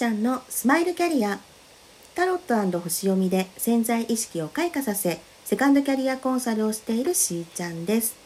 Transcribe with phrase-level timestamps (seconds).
[0.00, 1.38] ちゃんのスマイルキャリア。
[2.14, 8.16] タロット星読みで潜在意識を開花させセカンドキャリアコンサルをしているしーちゃんです。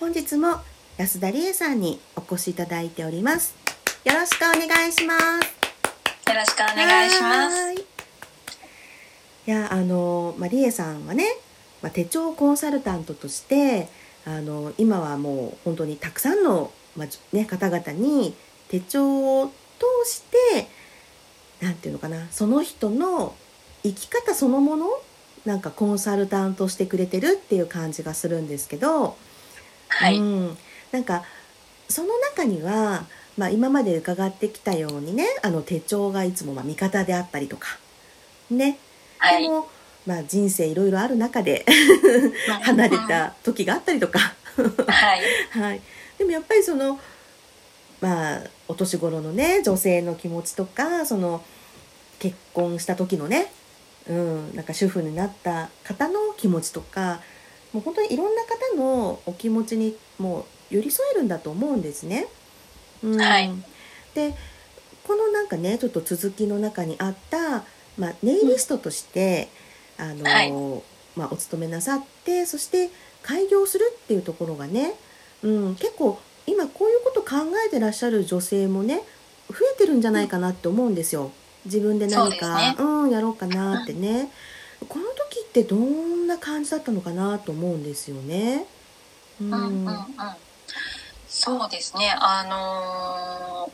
[0.00, 0.56] 本日も
[0.96, 3.54] 安田理恵さんにお越しいただいております。
[4.02, 6.28] よろしくお願いします。
[6.28, 7.74] よろしくお願いします。
[7.74, 7.84] い
[9.46, 11.24] やあの、まあ、理恵さんはね、
[11.82, 13.86] まあ、手帳コンサルタントとして
[14.26, 18.34] あの今はもう本当にたくさんの、まあね、方々に
[18.66, 20.68] 手帳を通して
[21.60, 23.34] 何て言うのかなその人の
[23.82, 24.86] 生き方そのもの
[25.44, 29.16] なんかコンサルタントしてくれてるっていう感じがするんですけど、
[29.88, 30.58] はい、うん、
[30.92, 31.22] なんか
[31.88, 33.06] その中には、
[33.36, 37.78] まあ、今まで伺ってきたようにねあの手帳がいつもま味方であったりとか
[38.50, 38.78] ね、
[39.18, 39.68] はい、でも、
[40.06, 41.64] まあ、人生いろいろある中で
[42.62, 44.34] 離れた時があったりとか。
[44.58, 45.22] はい、
[45.58, 45.80] はい、
[46.18, 46.98] でもやっぱりその
[48.00, 51.42] まあお年頃のね女性の気持ちとかその
[52.18, 53.50] 結婚した時のね、
[54.08, 57.20] うん、なんか主婦になった方の気持ちとか
[57.72, 62.26] もう本当にいろんな方のお気持ちにもう寄り添えるんだと思うんですね。
[63.02, 63.50] うん、はい、
[64.14, 64.34] で
[65.06, 67.64] このなんかねちょっと続きの中にあった、
[67.96, 69.48] まあ、ネイリストとして、
[69.98, 70.52] うん、あの、はい、
[71.16, 72.90] まあ、お勤めなさってそして
[73.22, 74.94] 開業するっていうところがね、
[75.42, 79.02] うん、結構今こういうこと考えてらっしゃる女性もね
[79.48, 81.30] 増えてるんじゃないかなって思うんですよ。
[81.64, 84.30] 自分で何かう、ね、うん、やろうかなってね、
[84.80, 88.66] うん、この時ってどんな感じだったのかなと思うんですよね。
[89.40, 90.04] うん、うんうんうん。
[91.28, 92.14] そうですね。
[92.18, 93.70] あの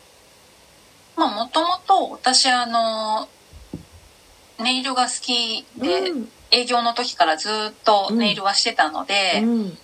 [1.17, 7.53] ー、まあもともと私あのー、ネイルが好きで、うん、営業の時からずっ
[7.85, 9.79] とネイルはしてたので、うん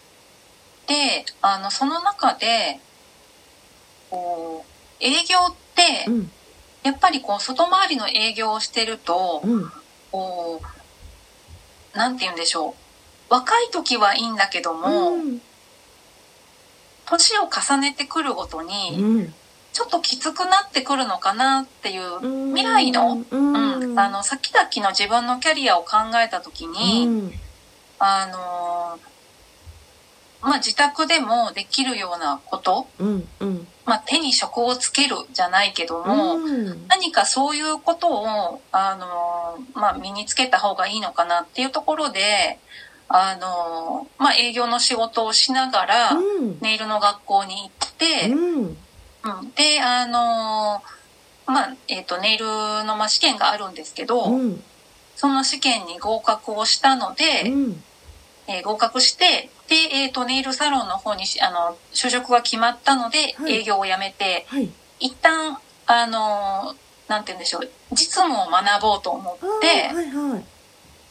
[0.91, 2.80] であのその中で
[4.11, 6.30] こう営業って、うん、
[6.83, 9.70] やっぱりこう外回りの営業をしてると、うん、
[10.11, 10.61] こ
[11.95, 12.74] うなんて言うんでしょう。
[13.33, 15.12] 若い時はいいんだけども、
[17.07, 19.30] 年、を重ねてくるごとに、
[19.72, 23.96] ちょっときつくなってくるのかなっていう未来の,、うん。
[23.96, 27.39] あの先々の自分のキャリアを考えた時に、
[28.01, 28.98] あの
[30.42, 42.58] まあ、自宅でもできるようなこと、うんうん、まあ、手に職をつけるじゃないけども、うん、何かそういうことを、あのまあ、身につけた方がいいのかなっていうところで、
[43.08, 46.11] あのまあ、営業の仕事をしながら、
[46.61, 50.83] ネイルの学校に行って、うん、で、あの
[51.46, 54.30] まあ、えっ、ー、と、ネイルの、まあ、試験があるんですけど、
[55.17, 57.24] その試験に合格をしたので、
[58.46, 66.75] えー、合格して、で、えっ、ー、と、ネイルサロンの方にあの就職が決まったので、はい、営業を辞めて、はい、一旦あの
[67.08, 70.45] なんて言うんでしょう実務を学ぼうと思って、はいはい、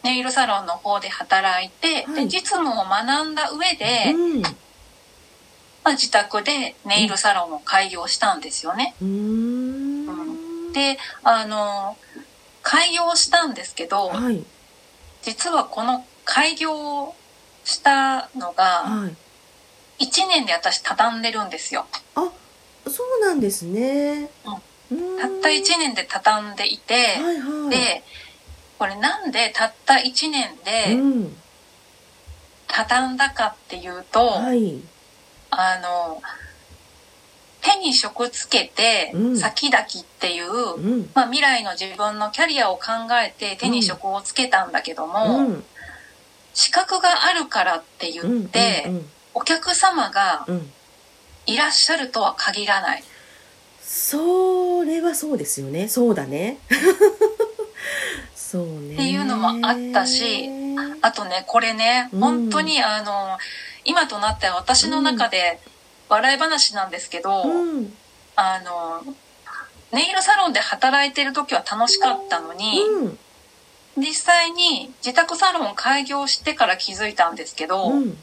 [0.03, 4.49] ネイルサロンの方で働いて、で実務を学んだ上で、うん、ま
[5.85, 8.93] あ、自宅でネイルサロンを開業したんですよね。
[9.01, 11.97] うん、であの
[12.61, 14.11] 開業したんですけど、
[15.21, 17.15] 実はこの開業
[17.69, 18.85] したのが、
[19.99, 21.85] 1年で私畳んでるんですよ。
[22.15, 22.31] あ
[22.87, 24.29] そうなんですね。
[24.91, 28.03] うん、たった1年で畳んでいて、はいはい、で
[28.79, 30.97] これなんでたった1年で
[32.67, 34.81] 畳んだかっていうと、はい、
[35.51, 36.21] あの
[37.61, 39.85] 手に職つけて先々っ
[40.19, 42.83] ていう、うん、まあ、未来の自分のキャリアを考
[43.23, 45.63] えて手に職をつけたんだけども、うん、
[46.53, 49.05] 資格があるからって言って、うんうんうん、
[49.35, 50.45] お客様が
[51.45, 53.03] いらっしゃるとは限らない。
[53.81, 55.87] それはそうですよね。
[55.87, 56.59] そうだね。
[58.35, 58.93] そうね。
[58.95, 60.49] っていうのもあったし、
[61.01, 63.37] あとね、これね、本当にあの、
[63.85, 65.59] 今となっては私の中で
[66.07, 67.93] 笑い話なんですけど、うん、
[68.35, 69.03] あの、
[69.91, 73.19] ネイルサロンで働いてる時は楽しかったのに、うん
[73.99, 78.17] 実際に自宅サロン開業してから気づいたんですけど、うん、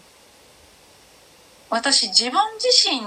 [1.71, 3.01] 私自分自身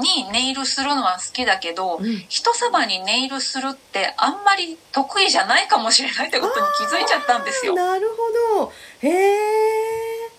[0.00, 7.74] にネイルするのは好きだけど、うん、人様にネイルするってあんまり得意じゃないかもしれないってことに気づいちゃったんですよ。
[7.74, 8.08] なる
[8.56, 8.72] ほど。
[9.00, 10.30] へえ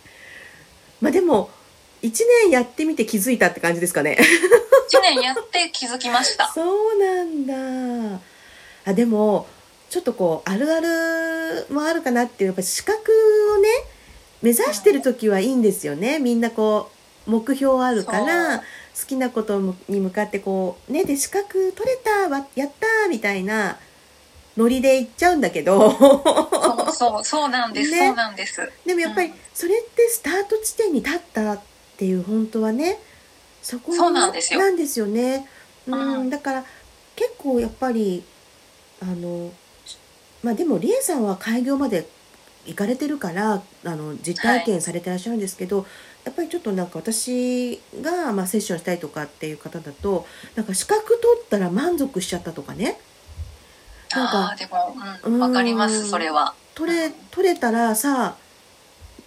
[1.01, 1.49] まあでも
[2.01, 2.11] 1
[2.43, 4.17] 年やってみて気づいたって感じですかね。
[4.91, 6.51] 1年やって気づきました。
[6.53, 8.19] そうなんだ。
[8.85, 9.47] あでも
[9.91, 13.11] ちょっとこうあるあるもあるかなっていうやっぱ資格
[13.57, 13.67] をね
[14.41, 16.17] 目指してる時はいいんですよね。
[16.17, 16.89] みんなこ
[17.27, 18.63] 目標あるから好
[19.05, 23.77] きなことに向かってこうねで資格取れたわやったみたいな
[24.55, 25.91] ノリで行っちゃうんだけど。
[25.91, 28.61] そうそうそうなんです、ね、そうなんです。
[28.85, 31.61] でもやっぱりそれってスタート地点に立ったっ
[31.97, 32.97] ていう本当はね
[33.61, 34.59] そこなんですよ。
[34.61, 35.49] なんですよね、
[35.85, 36.65] うん、うん、だから
[37.17, 38.23] 結構やっぱり
[39.01, 39.51] あの
[40.43, 42.07] まあでも理恵さんは開業まで
[42.65, 45.85] 行かれてるからあの実体験されてらっしゃるんですけど、はい、
[46.25, 52.99] やっぱりちょっとなんか私が、まあ、セッションしたいとかっていう方だとなんか資格取ったら満足しちゃったとかね。
[54.13, 56.53] なんかでも、うん、分かりますそれは。
[56.75, 58.35] 取れ取れたらさ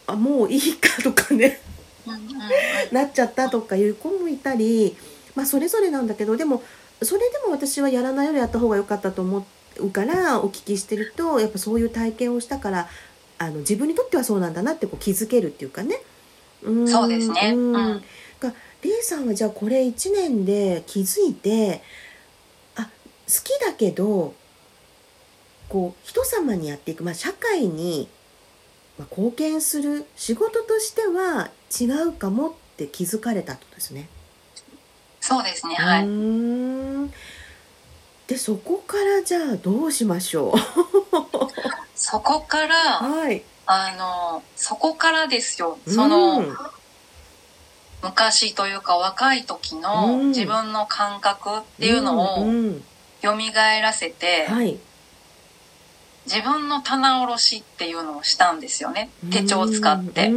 [0.06, 1.60] あもういいかとかね。
[2.92, 4.94] なっちゃったとかいう子もいたり
[5.34, 6.62] まあそれぞれなんだけどでも
[7.02, 9.44] それでも私はやらないよりやった方が良かったと思う
[9.90, 12.88] からお聞きしてるとやっぱそういう体験をしたから
[13.38, 16.00] あの自分にとってはそうなんだなってこう気づけるっていうかね。
[16.62, 17.52] うんそうですね。
[17.54, 18.02] うん。
[18.40, 21.82] がリエさんはじゃあこれ1年で気づいて
[22.76, 22.88] あ好
[23.26, 24.34] きだけど
[25.68, 28.08] こう人様にやっていく、まあ、社会に
[28.98, 31.50] 貢献する仕事としては
[31.80, 34.08] 違うかもって気づかれたとですね。
[35.20, 36.04] そうですねはい
[38.26, 40.58] でそこからじゃあどうしましょう。
[41.94, 45.78] そこから、はい、あのそこからですよ。
[45.86, 46.56] その、うん、
[48.02, 52.46] 昔というか若い時の自分の感覚っていうのを
[53.22, 54.78] 蘇らせて、はい、
[56.26, 58.60] 自分の棚卸しっていうのをしたん。
[58.60, 60.30] ですよね手帳を使って。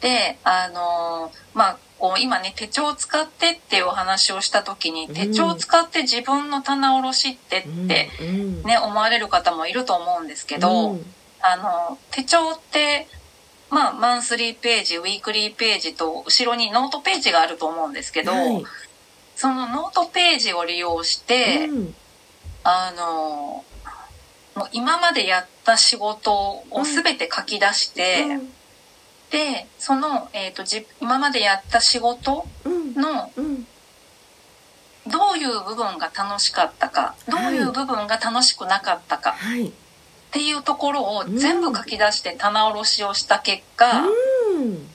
[0.00, 8.08] であのまあこう今ね手帳を使ってっていうお話をした時に、手帳を使って自分の棚卸しってって、
[8.64, 10.98] ね思われる方もいると思うんですけど、
[11.40, 13.08] あの手帳って
[13.70, 18.64] まあマンスリーページウィークリーページと後ろにノートページがあると思うんですけど、はい、
[19.34, 21.68] そのノートページを利用して、
[22.62, 23.64] あの
[24.54, 28.26] もう今までやった仕事を全て書き出して、
[29.30, 33.30] でその、えーと、じ今までやった仕事の、
[35.06, 39.72] どういう部分が楽しかったか、どういう部分が楽しくなかったか、はい、っ
[40.30, 44.88] ていうところを全部書き出して棚卸しをした結果、うん、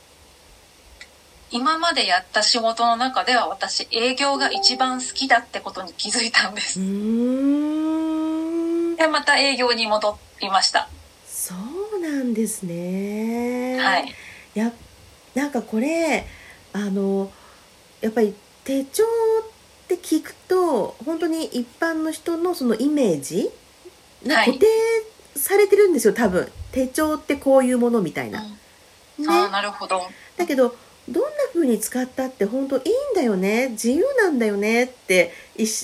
[1.52, 6.80] 今までやった仕事の中では私営業が一番好きだってことに気づいたんです。
[8.98, 10.90] でまた営業に戻りました。
[11.28, 11.54] そ
[11.98, 13.63] うなんですね。
[13.84, 14.16] はい。
[14.54, 14.72] や
[15.36, 16.26] なんかこれ
[16.74, 17.32] あの
[18.02, 19.08] やっぱり手帳っ
[19.88, 23.50] て聞くと本当に一般の人のそのイメージ
[24.26, 24.66] が固定
[25.36, 26.52] されてるんですよ、多分。
[26.72, 28.44] 手帳ってこういうものみたいな。
[29.20, 30.02] うん、ね、あなるほど。
[30.38, 30.76] だけど
[31.10, 35.34] どんな風に使ったって本当いいんだよね自由なんだよねって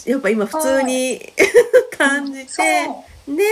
[0.05, 1.19] やっぱ今普通に
[1.97, 2.87] 感じて、
[3.27, 3.43] ね。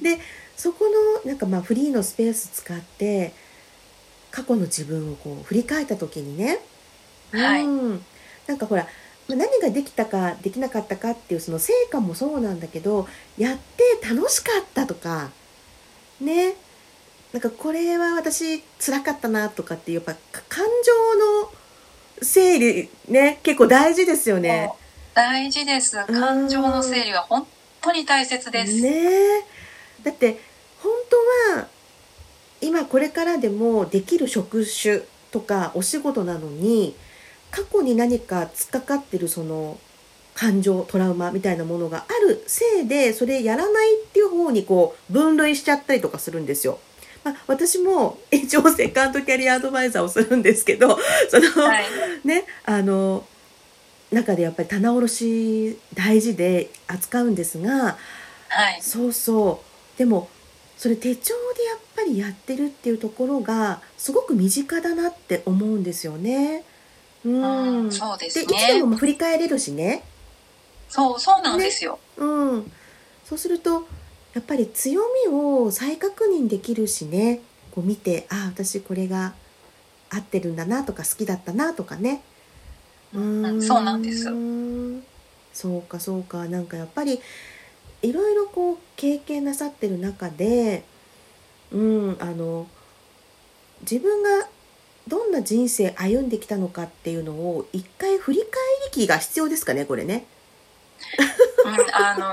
[0.00, 0.18] で
[0.56, 0.84] そこ
[1.24, 3.32] のなんかまあフリーのスペース使って
[4.34, 6.58] 過去の自分をこう振り返った時にね、
[7.30, 8.04] はい、うん、
[8.48, 8.84] なんかほら
[9.28, 13.06] 何ができたかできなかったかっていうその成果もそうなんだけど
[13.38, 15.30] やって楽しかったとか
[16.20, 16.54] ね
[17.32, 20.14] なんかこれは私辛かったなとかっていうやっぱ
[20.48, 21.52] 感情の
[22.20, 24.70] 整理ね結構大事ですよね。
[25.14, 25.96] 大事です。
[26.06, 27.46] 感情の整理は本
[27.80, 28.80] 当に大切です。
[28.80, 29.42] ね
[30.02, 30.40] だって
[30.82, 31.68] 本当は
[32.64, 36.94] 今これからでもできる職種とかお仕事なのに
[37.50, 39.78] 過去に何か突っかかってるその
[40.34, 46.78] 感情トラウマみたいなものがあるせいでそれやらないっていう方にこう分類しちゃったりとかするんですよ。
[47.22, 50.98] まあ、私も 一応セカンドキャリアアドバイザーをするんですけど
[51.30, 51.84] その、はい、
[52.24, 53.24] ねあの
[54.10, 57.96] 中でやっぱり棚卸し大事で扱うんですが、
[58.48, 59.62] はい、そうそ
[59.96, 59.98] う。
[59.98, 60.28] でも
[60.76, 66.64] それ手帳でやっぱりやってるっていうところがすごく身近だなって思うんですよね。
[67.24, 68.46] うん、そうですね。
[68.46, 70.04] でいつでも振り返れるしね。
[70.88, 71.98] そうそうなんですよ。
[72.18, 72.72] ね、うん。
[73.24, 73.86] そうすると
[74.34, 77.40] やっぱり強みを再確認できるしね。
[77.72, 79.34] こう見てあ私これが
[80.10, 82.22] 合ってるんだなとか好きだったなとかね。
[83.14, 84.24] うん、そうなんです。
[85.52, 87.20] そうかそうかなんかやっぱり
[88.02, 90.84] いろいろこう経験なさってる中で、
[91.74, 92.68] うん、あの
[93.80, 94.48] 自分が
[95.08, 98.46] どんな人生歩んできたのかっていうのを一回振り返
[98.86, 100.24] り期が必要ですかねこれね。
[101.66, 102.30] うん、あの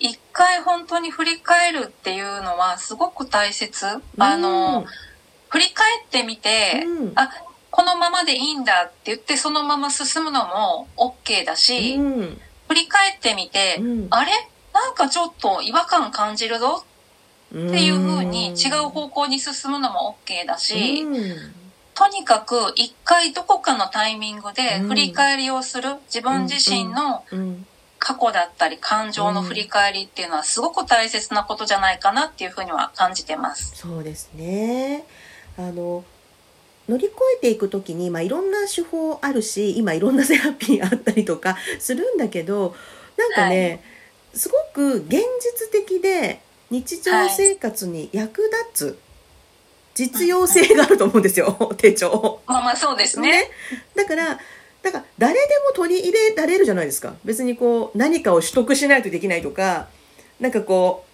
[0.00, 3.86] 一回本当に振り返るっていうのはすごく大切。
[4.18, 4.86] あの、うん、
[5.50, 7.30] 振り返ってみて、うん、あ
[7.70, 14.32] このままでいいんだって言ってそのまま進むのも OK だし、うん、振り返ってみて、うん、あれ？
[14.72, 16.84] なんかちょっと違和感感じるぞ
[17.54, 21.06] っていう風に違う方向に進むのも OK だし、
[21.94, 27.24] とにかく一回どこかのタイミングで振り返りをする自分自身の
[27.98, 33.76] 過去だったり感情の振り返りっていうのはすごく大切なことじゃないかなっていうふうには感じてます。
[33.76, 35.04] そうですね。
[35.56, 36.04] あの
[36.88, 42.74] 乗り越えていく時に、まあ、いろんな手法あるし今いろんなセラピーあったりとかするんだけど
[43.16, 43.74] なんかね、は
[44.36, 46.40] い、すごく現実的で
[46.70, 48.98] 日常生活に役立つ、
[49.94, 52.40] 実用性があると思うんですよ、 手帳。
[52.46, 53.30] まあまあそうですね。
[53.30, 53.50] ね
[53.94, 54.38] だから、
[54.82, 57.14] だから誰でも取り入れられるじゃないですか。
[57.24, 59.88] 別にこう何かを取得しないとできないとか、
[60.38, 61.08] なんかこう、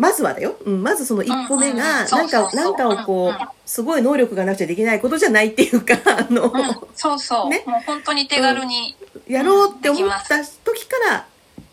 [0.00, 0.56] まずはだよ。
[0.64, 6.52] うん、まずその一歩目が、なんか、なんかをこう、すごい能力がなくちゃできないことじゃないっていうか、あの、うん、
[6.96, 7.48] そうそう。
[7.48, 7.62] ね。
[7.64, 8.96] もう本当に手軽に、
[9.28, 11.26] うん、やろうって思った時から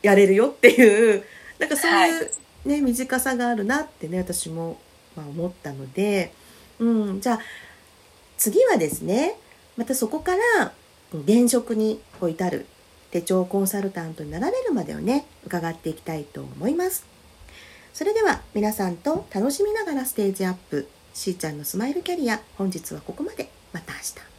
[0.03, 1.23] やれるよっていう、
[1.57, 2.31] なんかそういう
[2.65, 4.77] ね、短さがあるなってね、私も、
[5.15, 6.31] まあ、思ったので、
[6.79, 7.39] うん、じゃあ
[8.37, 9.35] 次はですね
[9.77, 10.73] またそこから
[11.13, 12.65] 現職に至る
[13.11, 17.05] 手帳コンサルタントになられるまでをね伺っていきたいと思います。
[17.93, 23.49] それでは皆さんと楽しみながらステージアップしーちゃんのスマイルキャリア本日はここまで。
[23.73, 24.30] また明日。